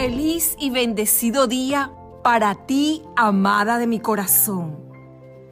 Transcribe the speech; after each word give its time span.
Feliz 0.00 0.56
y 0.58 0.70
bendecido 0.70 1.46
día 1.46 1.92
para 2.24 2.54
ti, 2.54 3.02
amada 3.16 3.76
de 3.76 3.86
mi 3.86 4.00
corazón. 4.00 4.78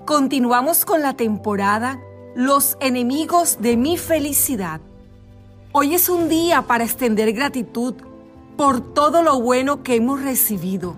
Continuamos 0.07 0.87
con 0.87 1.03
la 1.03 1.13
temporada 1.13 2.01
Los 2.35 2.79
enemigos 2.81 3.59
de 3.61 3.77
mi 3.77 3.99
felicidad. 3.99 4.81
Hoy 5.73 5.95
es 5.95 6.09
un 6.09 6.31
día 6.31 6.63
para 6.63 6.85
extender 6.85 7.35
gratitud 7.35 7.97
por 8.57 8.95
todo 8.95 9.23
lo 9.23 9.39
bueno 9.39 9.83
que 9.83 9.97
hemos 9.97 10.23
recibido. 10.23 10.97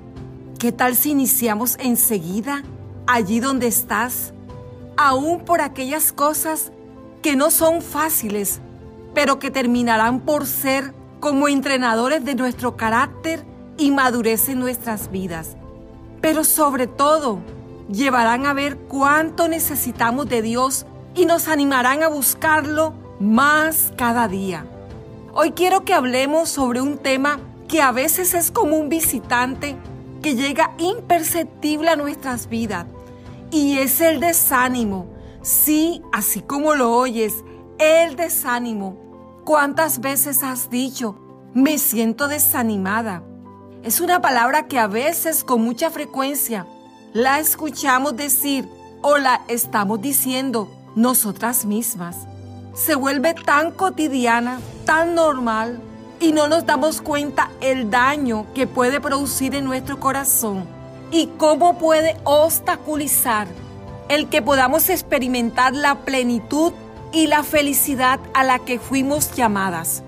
¿Qué 0.60 0.70
tal 0.70 0.94
si 0.94 1.10
iniciamos 1.10 1.76
enseguida 1.80 2.62
allí 3.08 3.40
donde 3.40 3.66
estás? 3.66 4.32
Aún 4.96 5.40
por 5.40 5.60
aquellas 5.60 6.12
cosas 6.12 6.70
que 7.20 7.34
no 7.34 7.50
son 7.50 7.82
fáciles, 7.82 8.60
pero 9.12 9.40
que 9.40 9.50
terminarán 9.50 10.20
por 10.20 10.46
ser 10.46 10.94
como 11.20 11.48
entrenadores 11.48 12.24
de 12.24 12.34
nuestro 12.34 12.76
carácter 12.76 13.49
y 13.80 13.90
madurez 13.90 14.48
en 14.48 14.60
nuestras 14.60 15.10
vidas. 15.10 15.56
Pero 16.20 16.44
sobre 16.44 16.86
todo, 16.86 17.40
llevarán 17.90 18.46
a 18.46 18.52
ver 18.52 18.76
cuánto 18.76 19.48
necesitamos 19.48 20.28
de 20.28 20.42
Dios 20.42 20.86
y 21.14 21.26
nos 21.26 21.48
animarán 21.48 22.04
a 22.04 22.08
buscarlo 22.08 22.94
más 23.18 23.92
cada 23.96 24.28
día. 24.28 24.66
Hoy 25.32 25.52
quiero 25.52 25.84
que 25.84 25.94
hablemos 25.94 26.48
sobre 26.48 26.80
un 26.80 26.98
tema 26.98 27.40
que 27.66 27.82
a 27.82 27.90
veces 27.90 28.34
es 28.34 28.52
como 28.52 28.76
un 28.76 28.88
visitante 28.88 29.76
que 30.22 30.36
llega 30.36 30.74
imperceptible 30.78 31.88
a 31.88 31.96
nuestras 31.96 32.48
vidas 32.48 32.86
y 33.50 33.78
es 33.78 34.00
el 34.00 34.20
desánimo. 34.20 35.06
Sí, 35.42 36.02
así 36.12 36.42
como 36.42 36.74
lo 36.74 36.92
oyes, 36.92 37.32
el 37.78 38.14
desánimo 38.14 39.10
¿Cuántas 39.44 40.00
veces 40.00 40.44
has 40.44 40.70
dicho, 40.70 41.16
me 41.54 41.78
siento 41.78 42.28
desanimada? 42.28 43.24
Es 43.82 44.02
una 44.02 44.20
palabra 44.20 44.66
que 44.66 44.78
a 44.78 44.86
veces 44.86 45.42
con 45.42 45.62
mucha 45.62 45.90
frecuencia 45.90 46.66
la 47.14 47.38
escuchamos 47.38 48.14
decir 48.14 48.68
o 49.00 49.16
la 49.16 49.40
estamos 49.48 50.02
diciendo 50.02 50.70
nosotras 50.94 51.64
mismas. 51.64 52.16
Se 52.74 52.94
vuelve 52.94 53.32
tan 53.32 53.70
cotidiana, 53.72 54.60
tan 54.84 55.14
normal 55.14 55.80
y 56.20 56.32
no 56.32 56.46
nos 56.46 56.66
damos 56.66 57.00
cuenta 57.00 57.50
el 57.62 57.90
daño 57.90 58.46
que 58.54 58.66
puede 58.66 59.00
producir 59.00 59.54
en 59.54 59.64
nuestro 59.64 59.98
corazón 59.98 60.66
y 61.10 61.28
cómo 61.38 61.78
puede 61.78 62.18
obstaculizar 62.24 63.48
el 64.10 64.28
que 64.28 64.42
podamos 64.42 64.90
experimentar 64.90 65.74
la 65.74 66.00
plenitud 66.00 66.74
y 67.12 67.28
la 67.28 67.42
felicidad 67.42 68.20
a 68.34 68.44
la 68.44 68.58
que 68.58 68.78
fuimos 68.78 69.34
llamadas. 69.34 70.02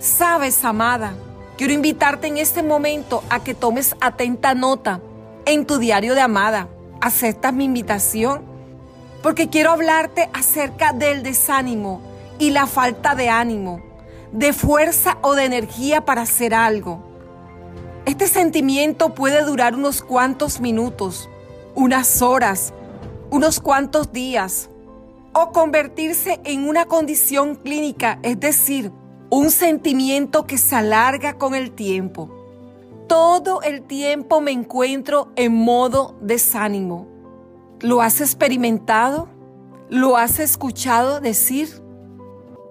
Sabes, 0.00 0.64
amada, 0.64 1.14
quiero 1.56 1.72
invitarte 1.72 2.26
en 2.26 2.38
este 2.38 2.62
momento 2.62 3.22
a 3.30 3.42
que 3.42 3.54
tomes 3.54 3.96
atenta 4.00 4.54
nota 4.54 5.00
en 5.46 5.66
tu 5.66 5.78
diario 5.78 6.14
de 6.14 6.20
amada. 6.20 6.68
¿Aceptas 7.00 7.52
mi 7.52 7.64
invitación? 7.64 8.42
Porque 9.22 9.48
quiero 9.48 9.70
hablarte 9.70 10.28
acerca 10.32 10.92
del 10.92 11.22
desánimo 11.22 12.00
y 12.38 12.50
la 12.50 12.66
falta 12.66 13.14
de 13.14 13.28
ánimo, 13.28 13.82
de 14.32 14.52
fuerza 14.52 15.18
o 15.22 15.34
de 15.34 15.44
energía 15.44 16.04
para 16.04 16.22
hacer 16.22 16.54
algo. 16.54 17.02
Este 18.06 18.26
sentimiento 18.26 19.14
puede 19.14 19.42
durar 19.44 19.74
unos 19.74 20.02
cuantos 20.02 20.60
minutos, 20.60 21.28
unas 21.74 22.20
horas, 22.20 22.74
unos 23.30 23.60
cuantos 23.60 24.12
días 24.12 24.68
o 25.32 25.52
convertirse 25.52 26.40
en 26.44 26.68
una 26.68 26.84
condición 26.84 27.56
clínica, 27.56 28.18
es 28.22 28.38
decir, 28.38 28.92
un 29.34 29.50
sentimiento 29.50 30.46
que 30.46 30.58
se 30.58 30.76
alarga 30.76 31.38
con 31.38 31.56
el 31.56 31.72
tiempo. 31.72 32.30
Todo 33.08 33.62
el 33.62 33.82
tiempo 33.82 34.40
me 34.40 34.52
encuentro 34.52 35.32
en 35.34 35.52
modo 35.52 36.14
desánimo. 36.20 37.08
¿Lo 37.80 38.00
has 38.00 38.20
experimentado? 38.20 39.28
¿Lo 39.88 40.16
has 40.16 40.38
escuchado 40.38 41.20
decir? 41.20 41.68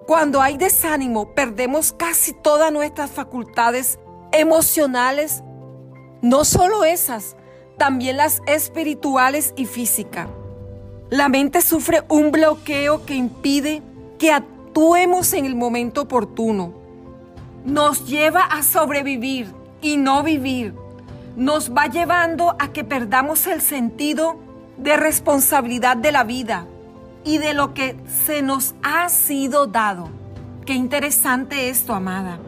Cuando 0.06 0.40
hay 0.40 0.56
desánimo, 0.56 1.34
perdemos 1.34 1.92
casi 1.92 2.32
todas 2.32 2.72
nuestras 2.72 3.10
facultades 3.10 3.98
emocionales, 4.32 5.42
no 6.22 6.46
solo 6.46 6.84
esas, 6.84 7.36
también 7.76 8.16
las 8.16 8.40
espirituales 8.46 9.52
y 9.54 9.66
físicas. 9.66 10.28
La 11.10 11.28
mente 11.28 11.60
sufre 11.60 12.04
un 12.08 12.32
bloqueo 12.32 13.04
que 13.04 13.16
impide 13.16 13.82
que 14.18 14.32
actuemos 14.74 15.32
en 15.34 15.46
el 15.46 15.54
momento 15.54 16.00
oportuno. 16.00 16.74
Nos 17.64 18.08
lleva 18.08 18.40
a 18.40 18.64
sobrevivir 18.64 19.54
y 19.80 19.96
no 19.96 20.24
vivir. 20.24 20.74
Nos 21.36 21.72
va 21.72 21.86
llevando 21.86 22.56
a 22.58 22.72
que 22.72 22.82
perdamos 22.82 23.46
el 23.46 23.60
sentido 23.60 24.36
de 24.76 24.96
responsabilidad 24.96 25.96
de 25.96 26.10
la 26.10 26.24
vida 26.24 26.66
y 27.22 27.38
de 27.38 27.54
lo 27.54 27.72
que 27.72 27.96
se 28.26 28.42
nos 28.42 28.74
ha 28.82 29.08
sido 29.10 29.68
dado. 29.68 30.08
Qué 30.66 30.72
interesante 30.72 31.68
esto, 31.68 31.94
amada. 31.94 32.40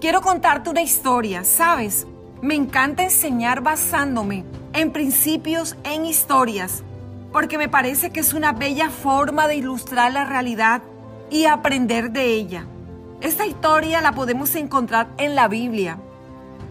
Quiero 0.00 0.20
contarte 0.20 0.70
una 0.70 0.82
historia, 0.82 1.42
¿sabes? 1.42 2.06
Me 2.42 2.54
encanta 2.54 3.02
enseñar 3.02 3.60
basándome 3.60 4.44
en 4.72 4.92
principios, 4.92 5.76
en 5.82 6.06
historias 6.06 6.84
porque 7.32 7.58
me 7.58 7.68
parece 7.68 8.10
que 8.10 8.20
es 8.20 8.34
una 8.34 8.52
bella 8.52 8.90
forma 8.90 9.46
de 9.46 9.56
ilustrar 9.56 10.12
la 10.12 10.24
realidad 10.24 10.82
y 11.30 11.46
aprender 11.46 12.10
de 12.10 12.34
ella. 12.34 12.66
Esta 13.20 13.46
historia 13.46 14.00
la 14.00 14.12
podemos 14.12 14.54
encontrar 14.54 15.08
en 15.18 15.34
la 15.34 15.48
Biblia. 15.48 15.98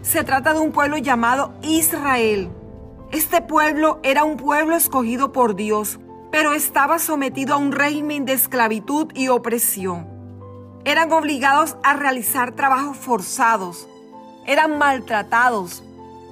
Se 0.02 0.24
trata 0.24 0.52
de 0.54 0.60
un 0.60 0.72
pueblo 0.72 0.98
llamado 0.98 1.52
Israel. 1.62 2.50
Este 3.12 3.40
pueblo 3.40 4.00
era 4.02 4.24
un 4.24 4.36
pueblo 4.36 4.76
escogido 4.76 5.32
por 5.32 5.56
Dios, 5.56 5.98
pero 6.30 6.52
estaba 6.52 6.98
sometido 6.98 7.54
a 7.54 7.58
un 7.58 7.72
régimen 7.72 8.24
de 8.24 8.32
esclavitud 8.32 9.08
y 9.14 9.28
opresión. 9.28 10.06
Eran 10.84 11.12
obligados 11.12 11.76
a 11.82 11.94
realizar 11.94 12.52
trabajos 12.52 12.96
forzados. 12.96 13.88
Eran 14.46 14.78
maltratados. 14.78 15.82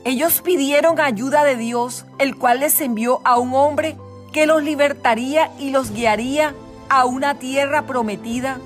Ellos 0.04 0.40
pidieron 0.40 0.98
ayuda 1.00 1.44
de 1.44 1.56
Dios, 1.56 2.06
el 2.18 2.36
cual 2.36 2.60
les 2.60 2.80
envió 2.80 3.20
a 3.24 3.38
un 3.38 3.54
hombre 3.54 3.96
que 4.32 4.46
los 4.46 4.62
libertaría 4.62 5.50
y 5.58 5.70
los 5.70 5.92
guiaría 5.92 6.54
a 6.88 7.04
una 7.04 7.34
tierra 7.34 7.82
prometida 7.82 8.58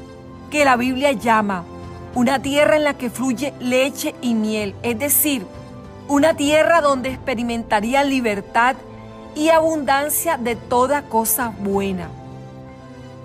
que 0.50 0.64
la 0.64 0.76
Biblia 0.76 1.12
llama 1.12 1.64
una 2.14 2.40
tierra 2.40 2.76
en 2.76 2.84
la 2.84 2.94
que 2.94 3.10
fluye 3.10 3.54
leche 3.58 4.14
y 4.20 4.34
miel, 4.34 4.74
es 4.82 4.98
decir, 4.98 5.46
una 6.08 6.34
tierra 6.34 6.80
donde 6.80 7.10
experimentaría 7.10 8.04
libertad 8.04 8.76
y 9.34 9.48
abundancia 9.48 10.36
de 10.36 10.56
toda 10.56 11.02
cosa 11.02 11.54
buena. 11.58 12.08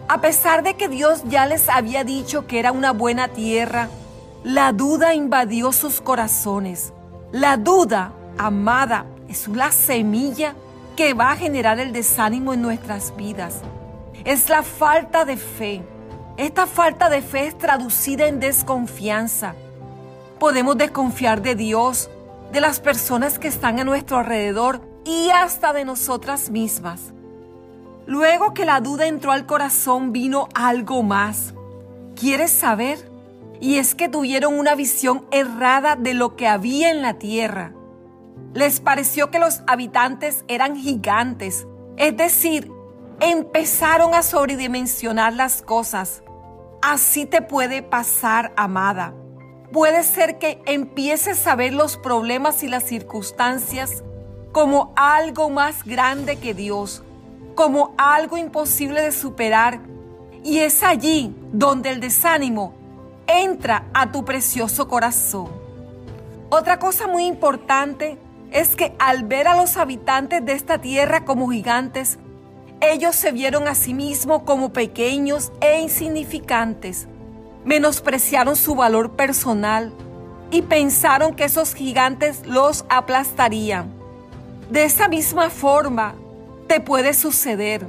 A 0.08 0.22
pesar 0.22 0.63
de 0.63 0.75
que 0.75 0.88
Dios 0.88 1.24
ya 1.25 1.46
les 1.46 1.68
había 1.68 2.06
dicho 2.06 2.47
que 2.47 2.59
era 2.59 2.72
una 2.72 2.91
buena 2.91 3.28
tierra, 3.28 3.90
la 4.44 4.72
duda 4.72 5.14
invadió 5.14 5.74
sus 5.74 6.00
corazones. 6.00 6.94
La 7.34 7.58
duda, 7.58 8.14
amada, 8.38 9.06
es 9.28 9.50
una 9.50 9.74
semilla 9.74 10.56
que 10.96 11.14
va 11.14 11.31
a 11.31 11.35
generar 11.35 11.79
el 11.79 11.91
desánimo 11.91 12.53
en 12.53 12.62
nuestras 12.62 13.14
vidas. 13.18 13.62
Es 14.27 14.49
la 14.49 14.61
falta 14.61 15.23
de 15.23 15.38
fe. 15.38 15.81
Esta 16.35 16.67
falta 16.67 17.09
de 17.09 17.21
fe 17.21 17.47
es 17.47 17.57
traducida 17.57 18.27
en 18.27 18.41
desconfianza. 18.41 19.55
Podemos 20.38 20.77
desconfiar 20.77 21.41
de 21.41 21.55
Dios, 21.55 22.09
de 22.51 22.59
las 22.59 22.81
personas 22.81 23.39
que 23.39 23.47
están 23.47 23.79
a 23.79 23.85
nuestro 23.85 24.17
alrededor 24.17 24.81
y 25.05 25.29
hasta 25.29 25.71
de 25.71 25.85
nosotras 25.85 26.49
mismas. 26.49 27.13
Luego 28.05 28.53
que 28.53 28.66
la 28.66 28.81
duda 28.81 29.07
entró 29.07 29.31
al 29.31 29.45
corazón 29.45 30.11
vino 30.11 30.49
algo 30.53 31.03
más. 31.03 31.53
¿Quieres 32.13 32.52
saber? 32.52 33.09
Y 33.61 33.78
es 33.78 33.96
que 33.96 34.09
tuvieron 34.09 34.59
una 34.59 34.75
visión 34.75 35.25
errada 35.31 35.96
de 35.96 36.13
lo 36.13 36.35
que 36.35 36.47
había 36.47 36.91
en 36.91 37.02
la 37.02 37.13
tierra. 37.13 37.72
Les 38.53 38.81
pareció 38.81 39.31
que 39.31 39.40
los 39.40 39.61
habitantes 39.67 40.43
eran 40.49 40.75
gigantes, 40.75 41.66
es 41.96 42.17
decir, 42.17 42.73
empezaron 43.19 44.14
a 44.14 44.23
sobredimensionar 44.23 45.34
las 45.34 45.61
cosas. 45.61 46.23
Así 46.81 47.25
te 47.25 47.41
puede 47.41 47.81
pasar, 47.81 48.53
amada. 48.55 49.14
Puede 49.72 50.03
ser 50.03 50.37
que 50.40 50.61
empieces 50.66 51.46
a 51.47 51.55
ver 51.55 51.73
los 51.73 51.97
problemas 51.97 52.64
y 52.64 52.67
las 52.67 52.84
circunstancias 52.84 54.03
como 54.52 54.93
algo 54.96 55.49
más 55.49 55.84
grande 55.84 56.37
que 56.37 56.53
Dios, 56.53 57.03
como 57.55 57.93
algo 57.97 58.37
imposible 58.37 59.02
de 59.02 59.11
superar. 59.11 59.81
Y 60.43 60.59
es 60.59 60.84
allí 60.84 61.35
donde 61.52 61.90
el 61.90 61.99
desánimo 61.99 62.73
entra 63.28 63.87
a 63.93 64.11
tu 64.11 64.23
precioso 64.23 64.87
corazón. 64.87 65.49
Otra 66.49 66.79
cosa 66.79 67.08
muy 67.08 67.25
importante 67.25 68.17
es 68.52 68.75
que 68.78 68.96
al 68.99 69.23
ver 69.23 69.47
a 69.49 69.58
los 69.58 69.75
habitantes 69.75 70.46
de 70.46 70.53
esta 70.53 70.79
tierra 70.79 71.25
como 71.25 71.49
gigantes, 71.49 72.19
ellos 72.82 73.16
se 73.16 73.32
vieron 73.32 73.68
a 73.68 73.76
sí 73.76 73.94
mismos 73.94 74.44
como 74.44 74.74
pequeños 74.74 75.52
e 75.62 75.82
insignificantes, 75.82 77.08
menospreciaron 77.66 78.56
su 78.56 78.76
valor 78.76 79.12
personal, 79.12 79.94
y 80.52 80.62
pensaron 80.62 81.35
que 81.35 81.46
esos 81.46 81.74
gigantes 81.74 82.46
los 82.46 82.85
aplastarían. 82.90 83.94
De 84.70 84.84
esa 84.84 85.08
misma 85.08 85.50
forma 85.50 86.16
te 86.68 86.79
puede 86.79 87.14
suceder 87.14 87.85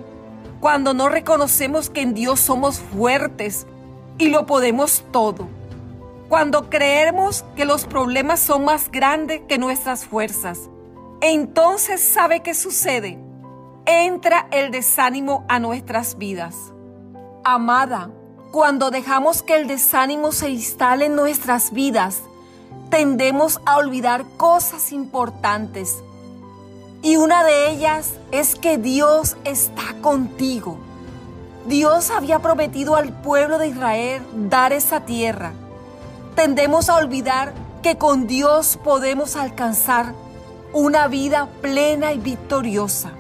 cuando 0.61 0.94
no 0.94 1.08
reconocemos 1.08 1.88
que 1.90 2.02
en 2.02 2.14
Dios 2.14 2.40
somos 2.40 2.81
fuertes 2.81 3.67
y 4.19 4.29
lo 4.29 4.46
podemos 4.46 5.05
todo. 5.12 5.49
Cuando 6.29 6.69
creemos 6.69 7.44
que 7.56 7.64
los 7.64 7.87
problemas 7.87 8.40
son 8.40 8.64
más 8.64 8.90
grandes 8.90 9.40
que 9.49 9.58
nuestras 9.58 10.05
fuerzas. 10.05 10.69
Entonces, 11.20 12.00
¿sabe 12.00 12.40
qué 12.40 12.55
sucede? 12.55 13.19
Entra 13.90 14.49
el 14.50 14.70
desánimo 14.70 15.46
a 15.49 15.61
nuestras 15.61 16.19
vidas. 16.19 16.75
Amada, 17.43 18.11
cuando 18.50 18.90
dejamos 18.90 19.43
que 19.43 19.56
el 19.56 19.67
desánimo 19.67 20.31
se 20.32 20.50
instale 20.50 21.06
en 21.06 21.17
nuestras 21.17 21.73
vidas, 21.73 22.20
tendemos 22.90 23.62
a 23.64 23.79
olvidar 23.79 24.26
cosas 24.37 24.93
importantes. 24.93 26.05
Y 27.00 27.17
una 27.17 27.43
de 27.44 27.70
ellas 27.70 28.12
es 28.31 28.56
que 28.56 28.76
Dios 28.76 29.38
está 29.44 29.94
contigo. 30.02 30.76
Dios 31.64 32.11
había 32.11 32.40
prometido 32.40 32.94
al 32.94 33.14
pueblo 33.23 33.56
de 33.56 33.69
Israel 33.69 34.23
dar 34.50 34.75
esa 34.75 35.06
tierra. 35.06 35.55
Tendemos 36.35 36.90
a 36.90 36.96
olvidar 36.96 37.55
que 37.82 37.96
con 37.96 38.26
Dios 38.26 38.79
podemos 38.85 39.35
alcanzar 39.35 40.12
una 40.75 41.08
vida 41.08 41.49
plena 41.62 42.12
y 42.12 42.19
victoriosa. 42.19 43.12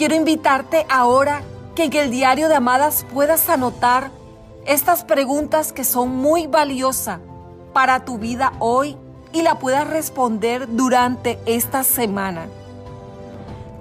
Quiero 0.00 0.14
invitarte 0.14 0.86
ahora 0.88 1.42
que 1.74 1.84
en 1.84 1.92
el 1.94 2.10
diario 2.10 2.48
de 2.48 2.54
Amadas 2.54 3.04
puedas 3.12 3.50
anotar 3.50 4.10
estas 4.64 5.04
preguntas 5.04 5.74
que 5.74 5.84
son 5.84 6.16
muy 6.16 6.46
valiosas 6.46 7.20
para 7.74 8.02
tu 8.06 8.16
vida 8.16 8.54
hoy 8.60 8.96
y 9.34 9.42
la 9.42 9.58
puedas 9.58 9.86
responder 9.86 10.74
durante 10.74 11.38
esta 11.44 11.84
semana. 11.84 12.46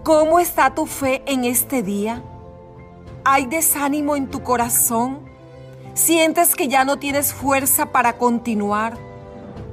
¿Cómo 0.04 0.39
está 0.39 0.75
tu 0.75 0.88
fe 0.88 1.24
en 1.25 1.45
este 1.45 1.83
día? 1.83 2.21
¿Hay 3.24 3.45
desánimo 3.45 4.18
en 4.18 4.27
tu 4.27 4.44
corazón? 4.44 5.19
¿Sientes 5.94 6.54
que 6.54 6.68
ya 6.68 6.83
no 6.83 7.00
tienes 7.00 7.33
fuerza 7.33 7.94
para 7.94 8.18
continuar? 8.18 8.98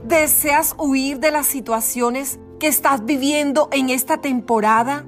¿Deseas 0.04 0.76
huir 0.78 1.18
de 1.18 1.32
las 1.32 1.46
situaciones 1.46 2.38
que 2.60 2.68
estás 2.68 3.04
viviendo 3.04 3.68
en 3.72 3.90
esta 3.90 4.18
temporada? 4.18 5.06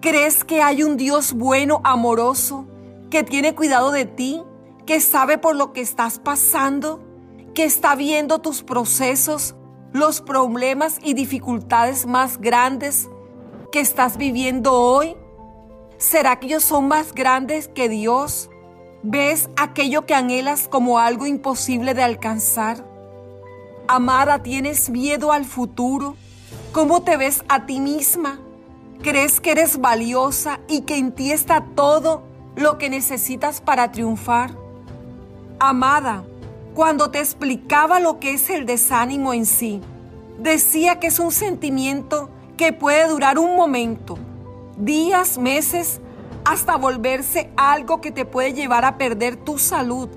¿Crees 0.00 0.44
que 0.44 0.62
hay 0.62 0.82
un 0.82 0.96
Dios 0.96 1.32
bueno, 1.32 1.80
amoroso, 1.84 2.66
que 3.10 3.22
tiene 3.22 3.54
cuidado 3.54 3.90
de 3.90 4.06
ti, 4.06 4.42
que 4.86 5.00
sabe 5.00 5.38
por 5.38 5.56
lo 5.56 5.72
que 5.72 5.80
estás 5.80 6.18
pasando? 6.18 7.10
que 7.54 7.64
está 7.64 7.94
viendo 7.94 8.40
tus 8.40 8.62
procesos, 8.62 9.54
los 9.92 10.20
problemas 10.20 10.98
y 11.02 11.14
dificultades 11.14 12.06
más 12.06 12.40
grandes 12.40 13.08
que 13.72 13.80
estás 13.80 14.16
viviendo 14.16 14.72
hoy? 14.72 15.16
¿Será 15.98 16.38
que 16.38 16.46
ellos 16.46 16.64
son 16.64 16.88
más 16.88 17.12
grandes 17.12 17.68
que 17.68 17.88
Dios? 17.88 18.50
¿Ves 19.02 19.50
aquello 19.56 20.06
que 20.06 20.14
anhelas 20.14 20.68
como 20.68 20.98
algo 20.98 21.26
imposible 21.26 21.94
de 21.94 22.02
alcanzar? 22.02 22.86
Amada, 23.88 24.42
¿tienes 24.42 24.88
miedo 24.88 25.32
al 25.32 25.44
futuro? 25.44 26.16
¿Cómo 26.72 27.02
te 27.02 27.16
ves 27.16 27.44
a 27.48 27.66
ti 27.66 27.80
misma? 27.80 28.40
¿Crees 29.02 29.40
que 29.40 29.52
eres 29.52 29.80
valiosa 29.80 30.60
y 30.68 30.82
que 30.82 30.98
en 30.98 31.12
ti 31.12 31.32
está 31.32 31.64
todo 31.74 32.22
lo 32.54 32.76
que 32.76 32.90
necesitas 32.90 33.62
para 33.62 33.90
triunfar? 33.92 34.50
Amada, 35.58 36.22
cuando 36.74 37.10
te 37.10 37.18
explicaba 37.18 37.98
lo 37.98 38.20
que 38.20 38.34
es 38.34 38.50
el 38.50 38.66
desánimo 38.66 39.32
en 39.32 39.46
sí, 39.46 39.80
decía 40.38 41.00
que 41.00 41.06
es 41.06 41.18
un 41.18 41.32
sentimiento 41.32 42.28
que 42.58 42.74
puede 42.74 43.08
durar 43.08 43.38
un 43.38 43.56
momento, 43.56 44.18
días, 44.76 45.38
meses, 45.38 46.02
hasta 46.44 46.76
volverse 46.76 47.50
algo 47.56 48.02
que 48.02 48.12
te 48.12 48.26
puede 48.26 48.52
llevar 48.52 48.84
a 48.84 48.98
perder 48.98 49.36
tu 49.36 49.58
salud 49.58 50.10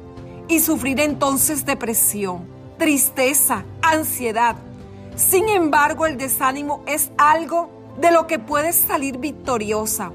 y 0.49 0.59
sufrir 0.59 0.99
entonces 0.99 1.65
depresión, 1.65 2.45
tristeza, 2.77 3.63
ansiedad. 3.81 4.57
Sin 5.15 5.47
embargo, 5.47 6.05
el 6.05 6.17
desánimo 6.17 6.83
es 6.85 7.11
algo 7.17 7.72
de 7.97 8.11
lo 8.11 8.27
que 8.27 8.39
puedes 8.39 8.75
salir 8.75 9.17
victoriosa. 9.17 10.11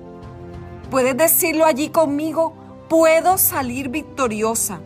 Puedes 0.90 1.16
decirlo 1.16 1.64
allí 1.66 1.90
conmigo, 1.90 2.54
puedo 2.88 3.38
salir 3.38 3.88
victoriosa. 3.88 4.80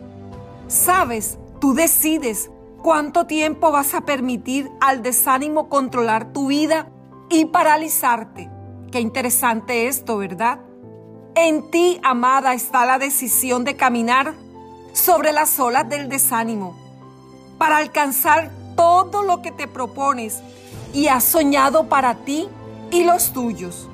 Sabes, 0.67 1.37
Tú 1.63 1.73
decides 1.73 2.51
cuánto 2.81 3.25
tiempo 3.25 3.71
vas 3.71 3.93
a 3.93 4.01
permitir 4.01 4.69
al 4.81 5.01
desánimo 5.01 5.69
controlar 5.69 6.33
tu 6.33 6.47
vida 6.47 6.89
y 7.29 7.45
paralizarte. 7.45 8.49
Qué 8.91 8.99
interesante 8.99 9.87
esto, 9.87 10.17
¿verdad? 10.17 10.59
En 11.35 11.71
ti, 11.71 12.01
amada, 12.03 12.53
está 12.53 12.85
la 12.85 12.99
decisión 12.99 13.63
de 13.63 13.77
caminar 13.77 14.33
sobre 14.91 15.31
las 15.31 15.57
olas 15.57 15.87
del 15.87 16.09
desánimo 16.09 16.75
para 17.57 17.77
alcanzar 17.77 18.51
todo 18.75 19.23
lo 19.23 19.41
que 19.41 19.53
te 19.53 19.69
propones 19.69 20.41
y 20.91 21.07
has 21.07 21.23
soñado 21.23 21.87
para 21.87 22.25
ti 22.25 22.49
y 22.93 23.03
los 23.03 23.33
tuyos. 23.33 23.89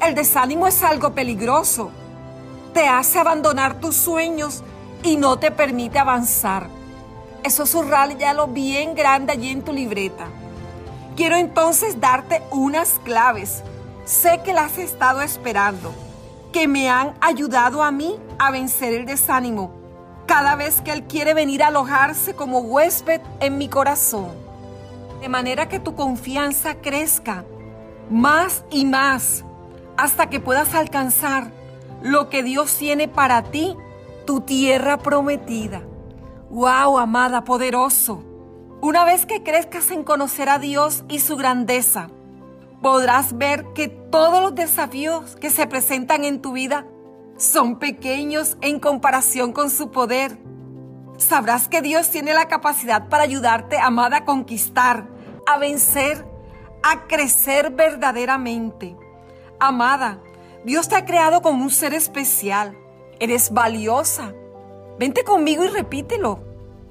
El 0.00 0.14
desánimo 0.14 0.66
es 0.66 0.82
algo 0.82 1.12
peligroso. 1.12 1.90
Te 2.72 2.88
hace 2.88 3.18
abandonar 3.18 3.78
tus 3.80 3.96
sueños 3.96 4.62
y 5.02 5.16
no 5.16 5.38
te 5.38 5.50
permite 5.50 5.98
avanzar 5.98 6.68
eso 7.44 7.82
lo 8.34 8.46
bien 8.46 8.94
grande 8.94 9.32
allí 9.32 9.50
en 9.50 9.62
tu 9.62 9.72
libreta. 9.72 10.26
Quiero 11.16 11.36
entonces 11.36 12.00
darte 12.00 12.42
unas 12.50 13.00
claves. 13.04 13.62
Sé 14.04 14.40
que 14.44 14.52
las 14.52 14.72
has 14.72 14.78
estado 14.78 15.22
esperando, 15.22 15.92
que 16.52 16.68
me 16.68 16.88
han 16.88 17.14
ayudado 17.20 17.82
a 17.82 17.90
mí 17.90 18.16
a 18.38 18.50
vencer 18.50 18.94
el 18.94 19.06
desánimo 19.06 19.72
cada 20.26 20.54
vez 20.54 20.80
que 20.80 20.92
Él 20.92 21.02
quiere 21.04 21.34
venir 21.34 21.62
a 21.62 21.66
alojarse 21.66 22.34
como 22.34 22.60
huésped 22.60 23.20
en 23.40 23.58
mi 23.58 23.68
corazón. 23.68 24.30
De 25.20 25.28
manera 25.28 25.68
que 25.68 25.80
tu 25.80 25.94
confianza 25.94 26.76
crezca 26.76 27.44
más 28.10 28.64
y 28.70 28.84
más 28.84 29.44
hasta 29.96 30.28
que 30.28 30.40
puedas 30.40 30.74
alcanzar 30.74 31.52
lo 32.02 32.28
que 32.28 32.42
Dios 32.42 32.76
tiene 32.76 33.08
para 33.08 33.44
ti, 33.44 33.76
tu 34.26 34.40
tierra 34.40 34.98
prometida. 34.98 35.82
¡Wow, 36.50 36.98
amada, 36.98 37.44
poderoso! 37.44 38.24
Una 38.80 39.04
vez 39.04 39.26
que 39.26 39.42
crezcas 39.42 39.90
en 39.90 40.02
conocer 40.02 40.48
a 40.48 40.58
Dios 40.58 41.04
y 41.08 41.20
su 41.20 41.36
grandeza, 41.36 42.10
podrás 42.82 43.38
ver 43.38 43.64
que 43.74 43.88
todos 43.88 44.42
los 44.42 44.54
desafíos 44.54 45.36
que 45.36 45.50
se 45.50 45.66
presentan 45.68 46.24
en 46.24 46.42
tu 46.42 46.52
vida 46.52 46.86
son 47.36 47.78
pequeños 47.78 48.56
en 48.60 48.80
comparación 48.80 49.52
con 49.52 49.70
su 49.70 49.90
poder. 49.90 50.38
Sabrás 51.16 51.68
que 51.68 51.80
Dios 51.80 52.10
tiene 52.10 52.34
la 52.34 52.48
capacidad 52.48 53.08
para 53.08 53.22
ayudarte, 53.22 53.78
amada, 53.78 54.18
a 54.18 54.24
conquistar, 54.24 55.08
a 55.46 55.58
vencer, 55.58 56.26
a 56.82 57.06
crecer 57.06 57.70
verdaderamente. 57.70 58.96
Amada, 59.58 60.18
Dios 60.64 60.88
te 60.88 60.96
ha 60.96 61.04
creado 61.04 61.42
como 61.42 61.64
un 61.64 61.70
ser 61.70 61.94
especial. 61.94 62.76
Eres 63.18 63.52
valiosa 63.52 64.32
Vente 64.98 65.24
conmigo 65.24 65.64
y 65.64 65.68
repítelo, 65.68 66.38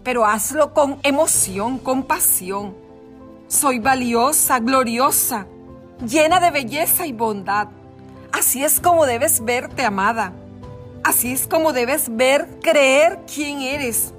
pero 0.03 0.25
hazlo 0.25 0.73
con 0.73 0.99
emoción, 1.03 1.77
con 1.77 2.03
pasión. 2.03 2.75
Soy 3.47 3.79
valiosa, 3.79 4.59
gloriosa, 4.59 5.45
llena 6.05 6.41
de 6.41 6.51
belleza 6.51 7.05
y 7.05 7.13
bondad. 7.13 7.69
Así 8.33 8.65
es 8.65 8.81
como 8.81 9.05
debes 9.05 9.45
verte, 9.45 9.85
amada. 9.85 10.33
Así 11.05 11.31
es 11.31 11.47
como 11.47 11.73
debes 11.73 12.13
ver, 12.15 12.47
creer 12.61 13.19
quién 13.33 13.61
eres. 13.61 14.13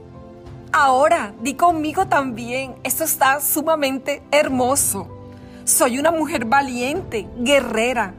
Ahora, 0.73 1.35
di 1.43 1.55
conmigo 1.55 2.07
también, 2.07 2.77
esto 2.85 3.05
está 3.05 3.41
sumamente 3.41 4.23
hermoso. 4.31 5.07
Soy 5.65 5.99
una 5.99 6.11
mujer 6.11 6.45
valiente, 6.45 7.29
guerrera. 7.39 8.15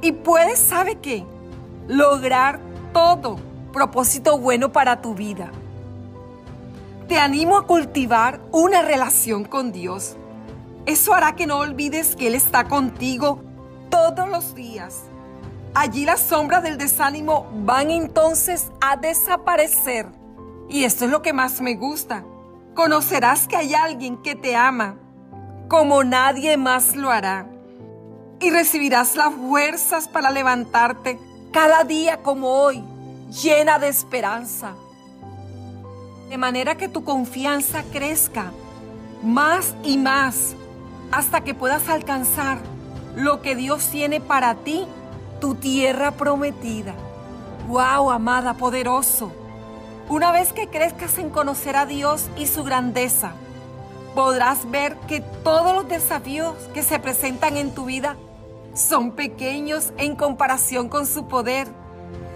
Y 0.00 0.12
puedes, 0.12 0.60
¿sabe 0.60 0.96
qué? 0.96 1.24
Lograr 1.88 2.60
todo 2.92 3.40
propósito 3.72 4.38
bueno 4.38 4.70
para 4.70 5.00
tu 5.00 5.14
vida. 5.14 5.50
Te 7.08 7.18
animo 7.18 7.56
a 7.56 7.66
cultivar 7.66 8.40
una 8.52 8.82
relación 8.82 9.44
con 9.44 9.72
Dios. 9.72 10.16
Eso 10.86 11.14
hará 11.14 11.34
que 11.34 11.46
no 11.46 11.58
olvides 11.58 12.14
que 12.14 12.28
Él 12.28 12.34
está 12.34 12.68
contigo 12.68 13.42
todos 13.90 14.28
los 14.28 14.54
días. 14.54 15.02
Allí 15.74 16.04
las 16.04 16.20
sombras 16.20 16.62
del 16.62 16.78
desánimo 16.78 17.46
van 17.64 17.90
entonces 17.90 18.70
a 18.80 18.96
desaparecer. 18.96 20.06
Y 20.68 20.84
esto 20.84 21.06
es 21.06 21.10
lo 21.10 21.22
que 21.22 21.32
más 21.32 21.60
me 21.60 21.74
gusta. 21.74 22.24
Conocerás 22.74 23.48
que 23.48 23.56
hay 23.56 23.74
alguien 23.74 24.18
que 24.22 24.36
te 24.36 24.54
ama 24.54 24.96
como 25.68 26.02
nadie 26.02 26.56
más 26.56 26.96
lo 26.96 27.10
hará. 27.10 27.46
Y 28.40 28.50
recibirás 28.50 29.16
las 29.16 29.34
fuerzas 29.34 30.08
para 30.08 30.30
levantarte 30.30 31.18
cada 31.52 31.84
día 31.84 32.22
como 32.22 32.48
hoy 32.48 32.82
llena 33.42 33.78
de 33.78 33.88
esperanza. 33.88 34.74
De 36.28 36.38
manera 36.38 36.76
que 36.76 36.88
tu 36.88 37.04
confianza 37.04 37.82
crezca 37.92 38.52
más 39.22 39.74
y 39.82 39.98
más, 39.98 40.54
hasta 41.10 41.42
que 41.42 41.54
puedas 41.54 41.88
alcanzar 41.88 42.58
lo 43.16 43.42
que 43.42 43.56
Dios 43.56 43.88
tiene 43.88 44.20
para 44.20 44.54
ti, 44.54 44.86
tu 45.40 45.54
tierra 45.54 46.12
prometida. 46.12 46.94
¡Wow, 47.66 48.10
amada, 48.10 48.54
poderoso! 48.54 49.32
Una 50.08 50.32
vez 50.32 50.52
que 50.52 50.68
crezcas 50.68 51.18
en 51.18 51.28
conocer 51.30 51.76
a 51.76 51.84
Dios 51.84 52.30
y 52.36 52.46
su 52.46 52.64
grandeza, 52.64 53.32
podrás 54.14 54.70
ver 54.70 54.96
que 55.08 55.20
todos 55.20 55.74
los 55.74 55.88
desafíos 55.88 56.54
que 56.74 56.82
se 56.82 56.98
presentan 56.98 57.56
en 57.56 57.74
tu 57.74 57.86
vida 57.86 58.16
son 58.74 59.12
pequeños 59.12 59.92
en 59.96 60.16
comparación 60.16 60.88
con 60.88 61.06
su 61.06 61.26
poder. 61.26 61.68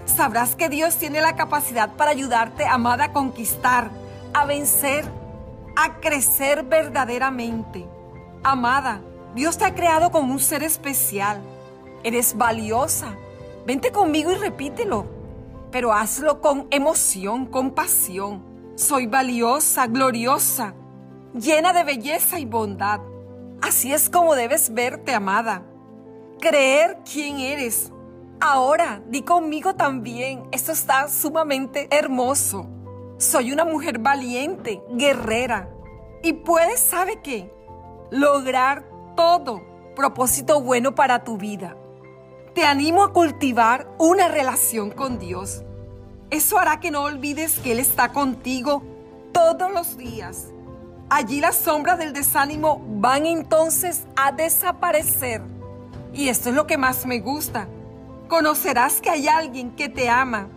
Sabrás 0.04 0.56
que 0.56 0.68
Dios 0.68 0.96
tiene 0.96 1.20
la 1.20 1.36
capacidad 1.36 1.94
para 1.94 2.10
ayudarte, 2.10 2.66
amada, 2.66 3.04
a 3.04 3.12
conquistar, 3.12 3.90
a 4.34 4.44
vencer, 4.46 5.04
a 5.76 6.00
crecer 6.00 6.64
verdaderamente. 6.64 7.86
Amada, 8.42 9.00
Dios 9.34 9.56
te 9.56 9.64
ha 9.64 9.74
creado 9.74 10.10
como 10.10 10.32
un 10.32 10.40
ser 10.40 10.62
especial. 10.62 11.40
Eres 12.02 12.36
valiosa. 12.36 13.14
Vente 13.66 13.92
conmigo 13.92 14.32
y 14.32 14.36
repítelo. 14.36 15.06
Pero 15.70 15.92
hazlo 15.92 16.40
con 16.40 16.66
emoción, 16.70 17.46
con 17.46 17.70
pasión. 17.70 18.42
Soy 18.74 19.06
valiosa, 19.06 19.86
gloriosa, 19.86 20.74
llena 21.34 21.72
de 21.72 21.84
belleza 21.84 22.38
y 22.38 22.44
bondad. 22.44 23.00
Así 23.60 23.92
es 23.92 24.10
como 24.10 24.34
debes 24.34 24.72
verte, 24.74 25.14
amada 25.14 25.64
creer 26.42 26.98
quién 27.10 27.38
eres. 27.38 27.92
Ahora, 28.40 29.00
di 29.06 29.22
conmigo 29.22 29.76
también, 29.76 30.42
esto 30.50 30.72
está 30.72 31.08
sumamente 31.08 31.86
hermoso. 31.90 32.66
Soy 33.16 33.52
una 33.52 33.64
mujer 33.64 34.00
valiente, 34.00 34.82
guerrera, 34.90 35.70
y 36.24 36.32
puedes, 36.32 36.80
¿sabe 36.80 37.22
qué? 37.22 37.54
Lograr 38.10 38.84
todo 39.16 39.62
propósito 39.94 40.60
bueno 40.60 40.96
para 40.96 41.22
tu 41.22 41.36
vida. 41.36 41.76
Te 42.54 42.64
animo 42.64 43.04
a 43.04 43.12
cultivar 43.12 43.88
una 43.98 44.26
relación 44.26 44.90
con 44.90 45.20
Dios. 45.20 45.62
Eso 46.30 46.58
hará 46.58 46.80
que 46.80 46.90
no 46.90 47.04
olvides 47.04 47.60
que 47.60 47.72
Él 47.72 47.78
está 47.78 48.12
contigo 48.12 48.82
todos 49.32 49.72
los 49.72 49.96
días. 49.96 50.51
Allí 51.14 51.42
las 51.42 51.56
sombras 51.56 51.98
del 51.98 52.14
desánimo 52.14 52.82
van 52.88 53.26
entonces 53.26 54.06
a 54.16 54.32
desaparecer 54.32 55.42
y 56.14 56.28
esto 56.28 56.48
es 56.48 56.54
lo 56.54 56.66
que 56.66 56.78
más 56.78 57.04
me 57.04 57.20
gusta. 57.20 57.68
Conocerás 58.28 59.02
que 59.02 59.10
hay 59.10 59.28
alguien 59.28 59.72
que 59.72 59.90
te 59.90 60.08
ama 60.08 60.48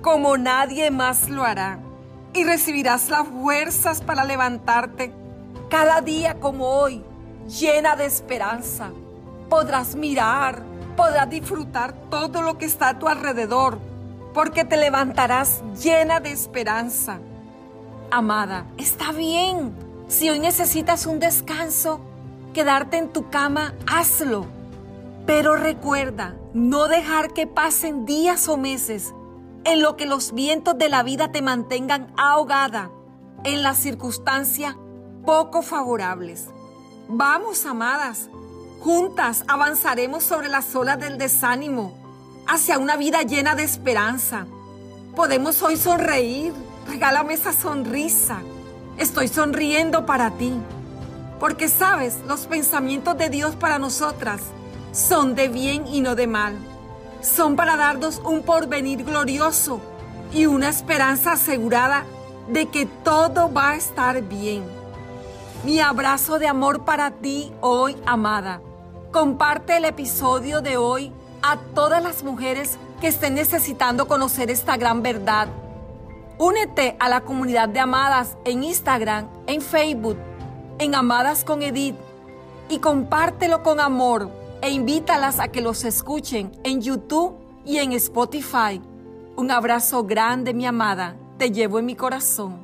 como 0.00 0.38
nadie 0.38 0.90
más 0.90 1.28
lo 1.28 1.44
hará. 1.44 1.78
Y 2.32 2.44
recibirás 2.44 3.10
las 3.10 3.28
fuerzas 3.28 4.00
para 4.00 4.24
levantarte 4.24 5.12
cada 5.68 6.00
día 6.00 6.40
como 6.40 6.68
hoy, 6.68 7.04
llena 7.46 7.94
de 7.94 8.06
esperanza. 8.06 8.92
Podrás 9.50 9.94
mirar, 9.94 10.62
podrás 10.96 11.28
disfrutar 11.28 11.92
todo 12.08 12.40
lo 12.40 12.56
que 12.56 12.64
está 12.64 12.88
a 12.88 12.98
tu 12.98 13.08
alrededor, 13.08 13.78
porque 14.32 14.64
te 14.64 14.78
levantarás 14.78 15.62
llena 15.74 16.18
de 16.18 16.32
esperanza. 16.32 17.20
Amada, 18.12 18.66
está 18.76 19.10
bien. 19.10 19.74
Si 20.06 20.30
hoy 20.30 20.38
necesitas 20.38 21.06
un 21.06 21.18
descanso, 21.18 22.00
quedarte 22.52 22.98
en 22.98 23.12
tu 23.12 23.30
cama, 23.30 23.74
hazlo 23.86 24.46
pero 25.26 25.56
recuerda, 25.56 26.34
no 26.52 26.88
dejar 26.88 27.32
que 27.32 27.46
pasen 27.46 28.04
días 28.04 28.48
o 28.48 28.56
meses 28.56 29.14
en 29.64 29.80
lo 29.80 29.96
que 29.96 30.06
los 30.06 30.32
vientos 30.32 30.76
de 30.76 30.88
la 30.88 31.02
vida 31.02 31.30
te 31.30 31.42
mantengan 31.42 32.12
ahogada 32.16 32.90
en 33.44 33.62
las 33.62 33.78
circunstancias 33.78 34.74
poco 35.24 35.62
favorables. 35.62 36.48
Vamos, 37.08 37.64
amadas, 37.66 38.28
juntas 38.80 39.44
avanzaremos 39.46 40.24
sobre 40.24 40.48
las 40.48 40.74
olas 40.74 40.98
del 40.98 41.18
desánimo 41.18 41.94
hacia 42.48 42.78
una 42.78 42.96
vida 42.96 43.22
llena 43.22 43.54
de 43.54 43.62
esperanza. 43.62 44.46
Podemos 45.14 45.62
hoy 45.62 45.76
sonreír, 45.76 46.52
regálame 46.88 47.34
esa 47.34 47.52
sonrisa. 47.52 48.40
Estoy 48.98 49.28
sonriendo 49.28 50.06
para 50.06 50.30
ti, 50.32 50.52
porque 51.40 51.68
sabes, 51.68 52.18
los 52.26 52.46
pensamientos 52.46 53.16
de 53.16 53.30
Dios 53.30 53.56
para 53.56 53.78
nosotras 53.78 54.40
son 54.92 55.34
de 55.34 55.48
bien 55.48 55.86
y 55.86 56.00
no 56.00 56.14
de 56.14 56.26
mal. 56.26 56.54
Son 57.22 57.56
para 57.56 57.76
darnos 57.76 58.20
un 58.24 58.42
porvenir 58.42 59.04
glorioso 59.04 59.80
y 60.32 60.46
una 60.46 60.68
esperanza 60.68 61.32
asegurada 61.32 62.04
de 62.48 62.66
que 62.66 62.86
todo 62.86 63.52
va 63.52 63.70
a 63.70 63.76
estar 63.76 64.22
bien. 64.22 64.62
Mi 65.64 65.80
abrazo 65.80 66.38
de 66.38 66.48
amor 66.48 66.84
para 66.84 67.12
ti 67.12 67.52
hoy, 67.60 67.96
amada. 68.04 68.60
Comparte 69.12 69.76
el 69.76 69.84
episodio 69.84 70.60
de 70.60 70.76
hoy 70.76 71.12
a 71.42 71.56
todas 71.74 72.02
las 72.02 72.22
mujeres 72.24 72.78
que 73.00 73.08
estén 73.08 73.34
necesitando 73.34 74.08
conocer 74.08 74.50
esta 74.50 74.76
gran 74.76 75.02
verdad. 75.02 75.48
Únete 76.42 76.96
a 76.98 77.08
la 77.08 77.20
comunidad 77.20 77.68
de 77.68 77.78
amadas 77.78 78.36
en 78.44 78.64
Instagram, 78.64 79.28
en 79.46 79.60
Facebook, 79.60 80.16
en 80.80 80.96
Amadas 80.96 81.44
con 81.44 81.62
Edith 81.62 81.94
y 82.68 82.80
compártelo 82.80 83.62
con 83.62 83.78
amor 83.78 84.28
e 84.60 84.70
invítalas 84.70 85.38
a 85.38 85.46
que 85.46 85.60
los 85.60 85.84
escuchen 85.84 86.50
en 86.64 86.80
YouTube 86.80 87.36
y 87.64 87.78
en 87.78 87.92
Spotify. 87.92 88.82
Un 89.36 89.52
abrazo 89.52 90.02
grande, 90.02 90.52
mi 90.52 90.66
amada, 90.66 91.14
te 91.38 91.52
llevo 91.52 91.78
en 91.78 91.86
mi 91.86 91.94
corazón. 91.94 92.61